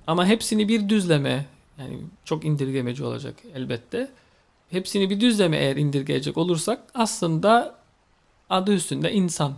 [0.06, 1.46] Ama hepsini bir düzleme
[1.78, 4.10] yani çok indirgemeci olacak elbette.
[4.70, 7.74] Hepsini bir düzleme eğer indirgeyecek olursak aslında
[8.50, 9.54] adı üstünde insan.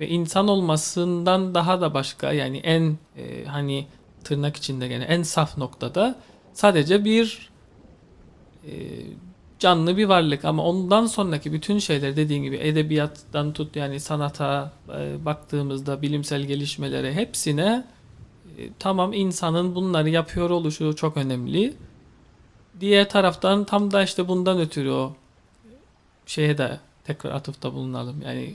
[0.00, 3.86] Ve insan olmasından daha da başka yani en e, hani
[4.24, 6.18] tırnak içinde gene en saf noktada
[6.52, 7.50] sadece bir
[8.66, 8.72] e,
[9.64, 15.24] canlı bir varlık ama ondan sonraki bütün şeyler dediğin gibi edebiyattan tut yani sanata e,
[15.24, 17.84] baktığımızda bilimsel gelişmelere hepsine
[18.58, 21.74] e, tamam insanın bunları yapıyor oluşu çok önemli.
[22.80, 25.12] Diğer taraftan tam da işte bundan ötürü o
[26.26, 28.22] şeye de tekrar atıfta bulunalım.
[28.24, 28.54] Yani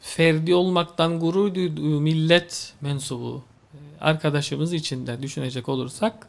[0.00, 3.42] ferdi olmaktan gurur duyduğu millet mensubu
[3.74, 6.28] e, arkadaşımız için de düşünecek olursak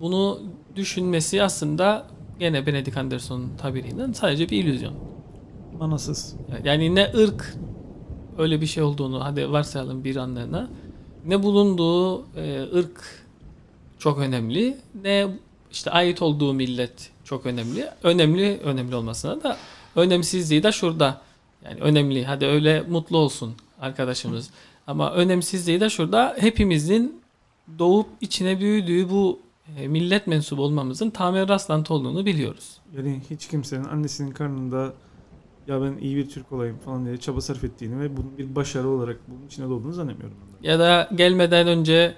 [0.00, 0.40] bunu
[0.76, 4.94] düşünmesi aslında gene Benedict Anderson tabiriyle sadece bir illüzyon.
[5.78, 6.36] Manasız.
[6.64, 7.56] Yani ne ırk
[8.38, 10.68] öyle bir şey olduğunu hadi varsayalım bir anlarına
[11.26, 13.24] ne bulunduğu e, ırk
[13.98, 15.26] çok önemli ne
[15.72, 17.88] işte ait olduğu millet çok önemli.
[18.02, 19.56] Önemli önemli olmasına da
[19.96, 21.20] önemsizliği de şurada.
[21.64, 24.50] Yani önemli hadi öyle mutlu olsun arkadaşımız.
[24.86, 27.20] Ama önemsizliği de şurada hepimizin
[27.78, 29.40] doğup içine büyüdüğü bu
[29.86, 32.78] millet mensubu olmamızın tamamen rastlantı olduğunu biliyoruz.
[32.96, 34.92] Yani hiç kimsenin annesinin karnında
[35.68, 38.88] ya ben iyi bir Türk olayım falan diye çaba sarf ettiğini ve bunun bir başarı
[38.88, 40.36] olarak bunun içine doğduğunu zannetmiyorum.
[40.62, 42.14] Ya da gelmeden önce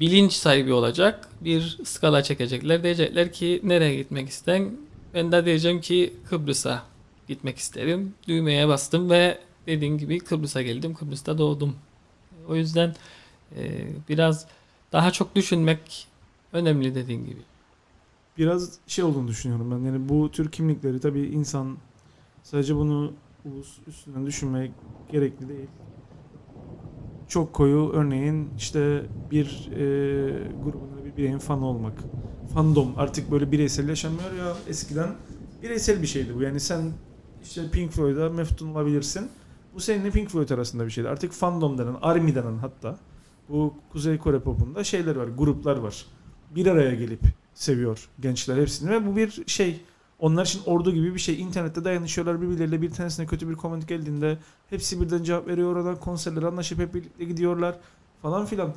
[0.00, 1.28] bilinç sahibi olacak.
[1.40, 2.82] Bir skala çekecekler.
[2.82, 4.70] Diyecekler ki nereye gitmek isten?
[5.14, 6.82] Ben de diyeceğim ki Kıbrıs'a
[7.28, 8.14] gitmek isterim.
[8.28, 10.94] Düğmeye bastım ve dediğin gibi Kıbrıs'a geldim.
[10.94, 11.76] Kıbrıs'ta doğdum.
[12.48, 12.94] O yüzden
[13.56, 14.46] e, biraz
[14.92, 16.06] daha çok düşünmek
[16.56, 17.40] önemli dediğin gibi.
[18.38, 19.78] Biraz şey olduğunu düşünüyorum ben.
[19.78, 21.76] Yani bu tür kimlikleri tabii insan
[22.42, 23.12] sadece bunu
[23.44, 24.70] ulus üstünden düşünmek
[25.12, 25.68] gerekli değil.
[27.28, 29.82] Çok koyu örneğin işte bir e,
[30.64, 31.94] grubun bir bireyin fanı olmak.
[32.54, 35.08] Fandom artık böyle bireysel yaşanmıyor ya eskiden
[35.62, 36.42] bireysel bir şeydi bu.
[36.42, 36.92] Yani sen
[37.42, 39.28] işte Pink Floyd'a meftun olabilirsin.
[39.74, 41.08] Bu seninle Pink Floyd arasında bir şeydi.
[41.08, 42.98] Artık fandom denen, army denen hatta
[43.48, 46.06] bu Kuzey Kore popunda şeyler var, gruplar var.
[46.56, 47.20] Bir araya gelip
[47.54, 49.80] seviyor gençler hepsini ve bu bir şey
[50.18, 51.40] onlar için ordu gibi bir şey.
[51.40, 52.82] İnternette dayanışıyorlar birbirleriyle.
[52.82, 54.38] Bir tanesine kötü bir komment geldiğinde
[54.70, 55.72] hepsi birden cevap veriyor.
[55.72, 57.78] Oradan konserlere anlaşıp hep birlikte gidiyorlar
[58.22, 58.74] falan filan.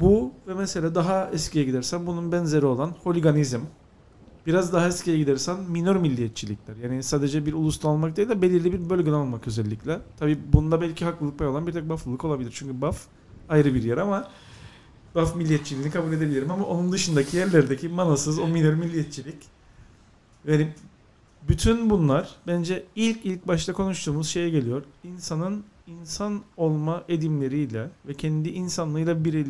[0.00, 3.60] Bu ve mesela daha eskiye gidersen bunun benzeri olan holiganizm.
[4.46, 6.76] Biraz daha eskiye gidersen minor milliyetçilikler.
[6.76, 9.98] Yani sadece bir ulusta olmak değil de belirli bir bölgeden olmak özellikle.
[10.18, 12.52] Tabi bunda belki haklılık payı olan bir tek Buff'lılık olabilir.
[12.54, 13.06] Çünkü Buff
[13.48, 14.28] ayrı bir yer ama
[15.18, 19.36] Buff milliyetçiliğini kabul edebilirim ama onun dışındaki yerlerdeki manasız o minor milliyetçilik
[20.46, 20.68] yani
[21.48, 24.82] bütün bunlar bence ilk ilk başta konuştuğumuz şeye geliyor.
[25.04, 29.46] İnsanın insan olma edimleriyle ve kendi insanlığıyla birey,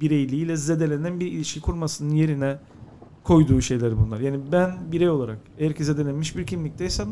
[0.00, 2.58] bireyliğiyle zedelenen bir ilişki kurmasının yerine
[3.24, 4.20] koyduğu şeyler bunlar.
[4.20, 7.08] Yani ben birey olarak eğer ki zedelenmiş bir kimlikteysem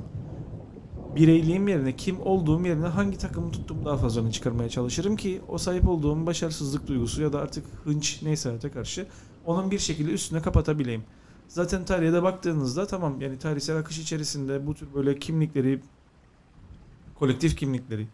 [1.16, 5.58] bireyliğim yerine kim olduğum yerine hangi takımı tuttum daha fazla öne çıkarmaya çalışırım ki o
[5.58, 9.06] sahip olduğum başarısızlık duygusu ya da artık hınç neyse hayata karşı
[9.46, 11.04] onun bir şekilde üstüne kapatabileyim.
[11.48, 15.80] Zaten tarihe de baktığınızda tamam yani tarihsel akış içerisinde bu tür böyle kimlikleri
[17.14, 18.08] kolektif kimlikleri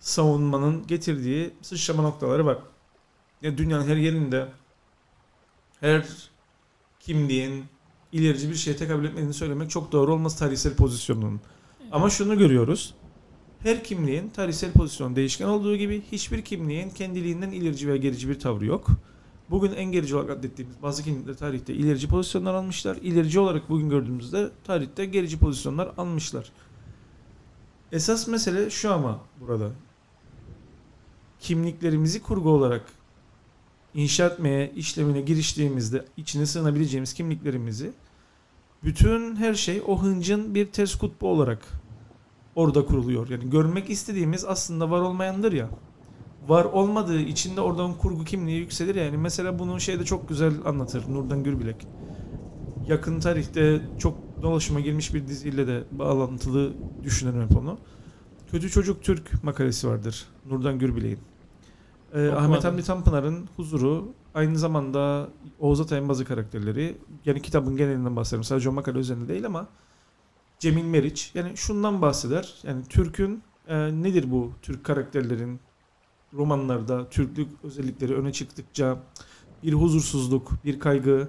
[0.00, 2.58] savunmanın getirdiği sıçrama noktaları var.
[3.42, 4.48] Ya dünyanın her yerinde
[5.80, 6.06] her
[7.00, 7.64] kimliğin
[8.12, 11.40] ilerici bir şeye tekabül etmediğini söylemek çok doğru olmaz tarihsel pozisyonunun.
[11.90, 12.94] Ama şunu görüyoruz.
[13.62, 18.66] Her kimliğin tarihsel pozisyon değişken olduğu gibi hiçbir kimliğin kendiliğinden ilerici veya gerici bir tavrı
[18.66, 18.86] yok.
[19.50, 22.96] Bugün en gerici olarak adettiğimiz bazı kimlikler tarihte ilerici pozisyonlar almışlar.
[22.96, 26.52] İlerici olarak bugün gördüğümüzde tarihte gerici pozisyonlar almışlar.
[27.92, 29.70] Esas mesele şu ama burada.
[31.40, 32.84] Kimliklerimizi kurgu olarak
[33.94, 37.92] inşa etmeye, işlemine giriştiğimizde içine sığınabileceğimiz kimliklerimizi
[38.84, 41.79] bütün her şey o hıncın bir ters kutbu olarak
[42.60, 43.28] orada kuruluyor.
[43.28, 45.68] Yani görmek istediğimiz aslında var olmayandır ya.
[46.48, 49.16] Var olmadığı için de oradan kurgu kimliği yükselir yani.
[49.16, 51.86] Mesela bunu şeyde çok güzel anlatır Nurdan Gürbilek.
[52.88, 57.78] Yakın tarihte çok dolaşıma girmiş bir diziyle de bağlantılı düşünelim hep onu.
[58.50, 61.18] Kötü Çocuk Türk makalesi vardır Nurdan Gürbilek'in.
[62.14, 65.28] Ee, Ahmet Hamdi Tanpınar'ın Huzuru aynı zamanda
[65.60, 69.68] Oğuz Atay'ın bazı karakterleri yani kitabın genelinden bahsediyorum sadece o makale üzerinde değil ama
[70.60, 75.60] Cemil Meriç yani şundan bahseder yani Türk'ün e, nedir bu Türk karakterlerin
[76.32, 78.98] romanlarda Türklük özellikleri öne çıktıkça
[79.62, 81.28] bir huzursuzluk, bir kaygı,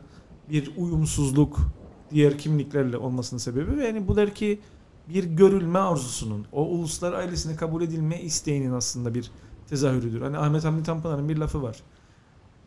[0.49, 1.59] bir uyumsuzluk
[2.11, 4.59] diğer kimliklerle olmasının sebebi yani bu der ki
[5.09, 9.31] bir görülme arzusunun, o uluslar ailesine kabul edilme isteğinin aslında bir
[9.67, 10.21] tezahürüdür.
[10.21, 11.77] Hani Ahmet Hamdi Tanpınar'ın bir lafı var.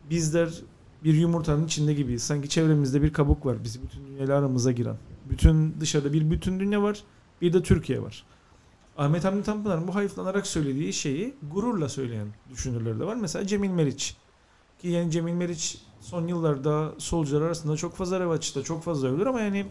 [0.09, 0.61] Bizler
[1.05, 2.23] bir yumurtanın içinde gibiyiz.
[2.23, 3.63] Sanki çevremizde bir kabuk var.
[3.63, 4.97] Bizi bütün dünyayla aramıza giren.
[5.29, 7.03] Bütün dışarıda bir bütün dünya var.
[7.41, 8.23] Bir de Türkiye var.
[8.97, 13.15] Ahmet Hamdi Tanpınar'ın bu hayıflanarak söylediği şeyi gururla söyleyen düşünürler de var.
[13.15, 14.15] Mesela Cemil Meriç.
[14.81, 19.41] Ki yani Cemil Meriç son yıllarda solcular arasında çok fazla revaçta, çok fazla övülür ama
[19.41, 19.65] yani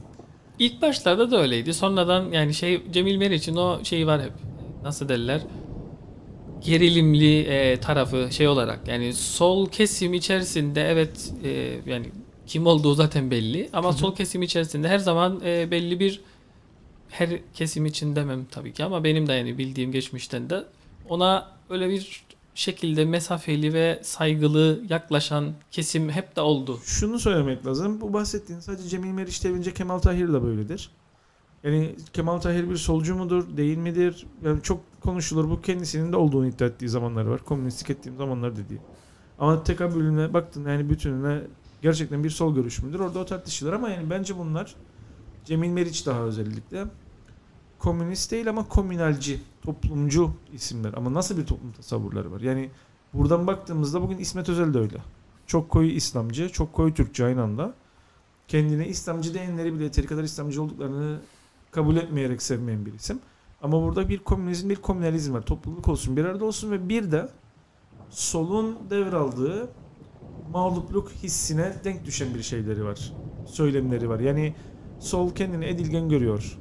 [0.59, 1.75] İlk başlarda da öyleydi.
[1.75, 4.33] Sonradan yani şey Cemil Meriç'in o şeyi var hep.
[4.83, 5.43] Nasıl derler?
[6.65, 12.11] Gerilimli e, tarafı şey olarak yani sol kesim içerisinde evet e, yani
[12.47, 16.21] kim olduğu zaten belli ama sol kesim içerisinde her zaman e, belli bir
[17.09, 20.65] her kesim için demem tabii ki ama benim de yani bildiğim geçmişten de
[21.09, 22.25] ona öyle bir
[22.55, 26.81] şekilde mesafeli ve saygılı yaklaşan kesim hep de oldu.
[26.85, 28.01] şunu söylemek lazım.
[28.01, 30.91] Bu bahsettiğin sadece Cemil Meriç devince Kemal Tahir de böyledir.
[31.65, 34.27] Yani Kemal Tahir bir solcu mudur, değil midir?
[34.45, 35.51] Yani çok konuşulur.
[35.51, 37.45] Bu kendisinin de olduğunu iddia ettiği zamanlar var.
[37.45, 38.81] Komünistlik ettiğim zamanlar dediği.
[39.39, 41.41] Ama tekabülüne baktın yani bütününe
[41.83, 43.01] gerçekten bir sol görüş müdür?
[43.01, 44.75] Orada o tartışılır ama yani bence bunlar
[45.45, 46.85] Cemil Meriç daha özellikle
[47.79, 50.93] komünist değil ama komünalci, toplumcu isimler.
[50.97, 52.41] Ama nasıl bir toplum tasavvurları var?
[52.41, 52.71] Yani
[53.15, 54.97] buradan baktığımızda bugün İsmet Özel de öyle.
[55.47, 57.75] Çok koyu İslamcı, çok koyu Türkçe aynı anda.
[58.49, 61.19] Kendine İslamcı değinleri bile yeteri kadar İslamcı olduklarını
[61.75, 63.19] kabul etmeyerek sevmeyen bir isim.
[63.63, 65.43] Ama burada bir komünizm, bir komünalizm var.
[65.43, 67.29] Topluluk olsun, bir arada olsun ve bir de
[68.11, 69.69] solun devraldığı
[70.53, 73.13] mağlupluk hissine denk düşen bir şeyleri var.
[73.47, 74.21] Söylemleri var.
[74.21, 74.55] Yani
[74.99, 76.59] sol kendini edilgen görüyor.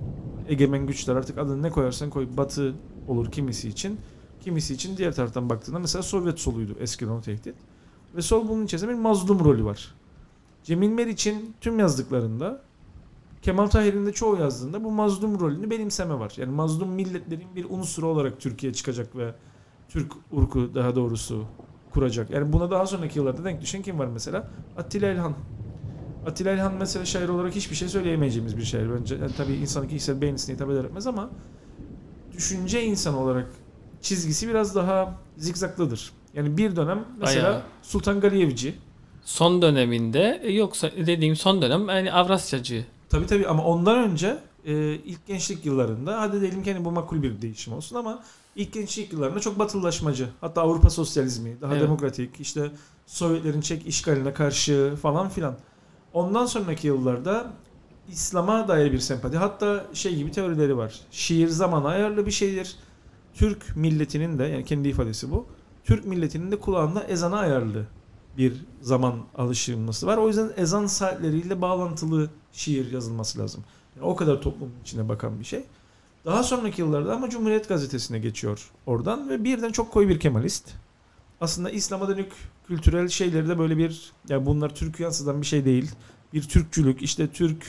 [0.50, 2.28] Egemen güçler artık adını ne koyarsan koy.
[2.38, 2.76] Batı
[3.08, 4.00] olur kimisi için.
[4.42, 7.56] Kimisi için diğer taraftan baktığında mesela Sovyet soluydu eskiden o tehdit.
[8.16, 9.96] Ve sol bunun içerisinde bir mazlum rolü var.
[10.64, 12.62] Cemil Meriç'in tüm yazdıklarında
[13.44, 16.34] Kemal Tahir'in de çoğu yazdığında bu mazlum rolünü benimseme var.
[16.38, 19.34] Yani mazlum milletlerin bir unsuru olarak Türkiye çıkacak ve
[19.90, 21.46] Türk urku daha doğrusu
[21.92, 22.30] kuracak.
[22.30, 24.48] Yani buna daha sonraki yıllarda denk düşen kim var mesela?
[24.78, 25.34] Attila İlhan.
[26.26, 28.90] Attila İlhan mesela şair olarak hiçbir şey söyleyemeyeceğimiz bir şair.
[29.00, 31.30] Bence yani tabii insanın kişisel beğenisine hitap eder etmez ama
[32.34, 33.48] düşünce insan olarak
[34.02, 36.12] çizgisi biraz daha zikzaklıdır.
[36.34, 37.62] Yani bir dönem mesela Bayağı.
[37.82, 38.76] Sultan Galiyevci.
[39.24, 42.86] Son döneminde yoksa dediğim son dönem yani Avrasyacı.
[43.14, 47.24] Tabii tabii ama ondan önce e, ilk gençlik yıllarında hadi diyelim ki hani bu makul
[47.24, 48.24] bir değişim olsun ama
[48.56, 50.30] ilk gençlik yıllarında çok batılılaşmacı.
[50.42, 51.84] Hatta Avrupa sosyalizmi, daha Evet.
[51.84, 52.72] demokratik, işte
[53.06, 55.56] Sovyetlerin Çek işgaline karşı falan filan.
[56.14, 57.54] Ondan sonraki yıllarda
[58.10, 59.38] İslam'a dair bir sempati.
[59.38, 61.00] Hatta şey gibi teorileri var.
[61.12, 62.76] Şiir zamana ayarlı bir şeydir.
[63.34, 65.46] Türk milletinin de yani kendi ifadesi bu.
[65.84, 67.86] Türk milletinin de kulağında ezana ayarlı
[68.38, 70.18] bir zaman alışılması var.
[70.18, 73.64] O yüzden ezan saatleriyle bağlantılı şiir yazılması lazım.
[73.96, 75.64] Yani o kadar toplumun içine bakan bir şey.
[76.26, 80.70] Daha sonraki yıllarda ama Cumhuriyet Gazetesi'ne geçiyor oradan ve birden çok koyu bir Kemalist.
[81.42, 82.32] Aslında İslam'a dönük
[82.68, 85.92] kültürel şeyleri de böyle bir yani bunlar Türk yansıdan bir şey değil.
[86.34, 87.66] Bir Türkçülük işte Türk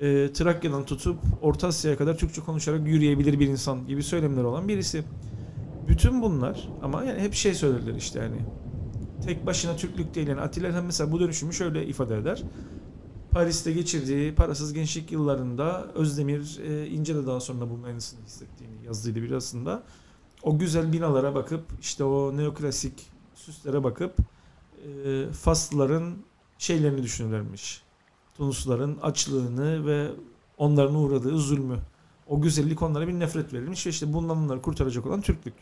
[0.00, 5.04] e, Trakya'dan tutup Orta Asya'ya kadar Türkçe konuşarak yürüyebilir bir insan gibi söylemleri olan birisi.
[5.88, 8.36] Bütün bunlar ama yani hep şey söylerler işte yani
[9.24, 10.28] tek başına Türklük değil.
[10.28, 12.42] Yani Atilla mesela bu dönüşümü şöyle ifade eder.
[13.30, 19.22] Paris'te geçirdiği parasız gençlik yıllarında Özdemir e, İnce de daha sonra bunun aynısını hissettiğini yazdıydı
[19.22, 19.82] bir aslında.
[20.42, 24.18] O güzel binalara bakıp işte o neoklasik süslere bakıp
[24.86, 26.14] e, Faslıların
[26.58, 27.82] şeylerini düşünürlermiş.
[28.36, 30.10] Tunusluların açlığını ve
[30.58, 31.78] onların uğradığı zulmü.
[32.28, 35.54] O güzellik onlara bir nefret verilmiş ve işte bundan onları kurtaracak olan Türklük.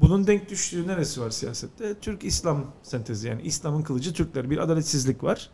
[0.00, 1.94] Bunun denk düştüğü neresi var siyasette?
[1.94, 4.50] Türk-İslam sentezi yani İslam'ın kılıcı Türkler.
[4.50, 5.50] Bir adaletsizlik var.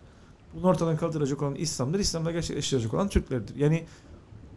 [0.55, 1.99] Bunu ortadan kaldıracak olan İslam'dır.
[1.99, 3.57] İslam'da gerçekleştirecek olan Türklerdir.
[3.57, 3.85] Yani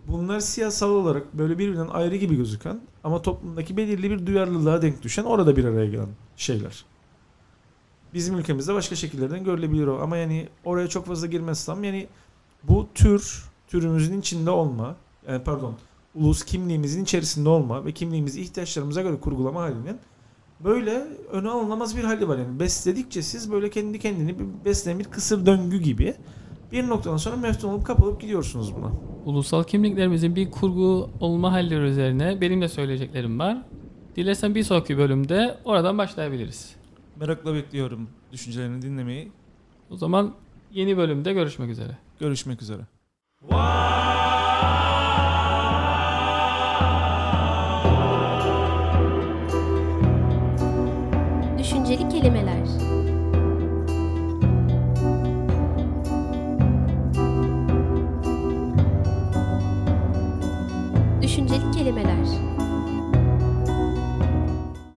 [0.08, 5.24] bunlar siyasal olarak böyle birbirinden ayrı gibi gözüken ama toplumdaki belirli bir duyarlılığa denk düşen
[5.24, 6.86] orada bir araya gelen şeyler.
[8.14, 12.08] Bizim ülkemizde başka şekillerden görülebilir o ama yani oraya çok fazla girmezsem yani
[12.64, 14.96] bu tür türümüzün içinde olma
[15.28, 15.76] yani pardon
[16.18, 19.98] ulus kimliğimizin içerisinde olma ve kimliğimizi ihtiyaçlarımıza göre kurgulama halinin
[20.60, 22.38] böyle öne alınamaz bir hali var.
[22.38, 26.16] Yani besledikçe siz böyle kendi kendini bir besleyen bir kısır döngü gibi
[26.72, 28.92] bir noktadan sonra meftun olup kapılıp gidiyorsunuz buna.
[29.26, 33.58] Ulusal kimliklerimizin bir kurgu olma halleri üzerine benim de söyleyeceklerim var.
[34.16, 36.76] Dilersen bir sonraki bölümde oradan başlayabiliriz.
[37.20, 39.32] Merakla bekliyorum düşüncelerini dinlemeyi.
[39.90, 40.34] O zaman
[40.72, 41.98] yeni bölümde görüşmek üzere.
[42.20, 42.82] Görüşmek üzere.
[51.88, 52.58] Düşünceli kelimeler.
[61.22, 62.47] Düşünceli kelimeler.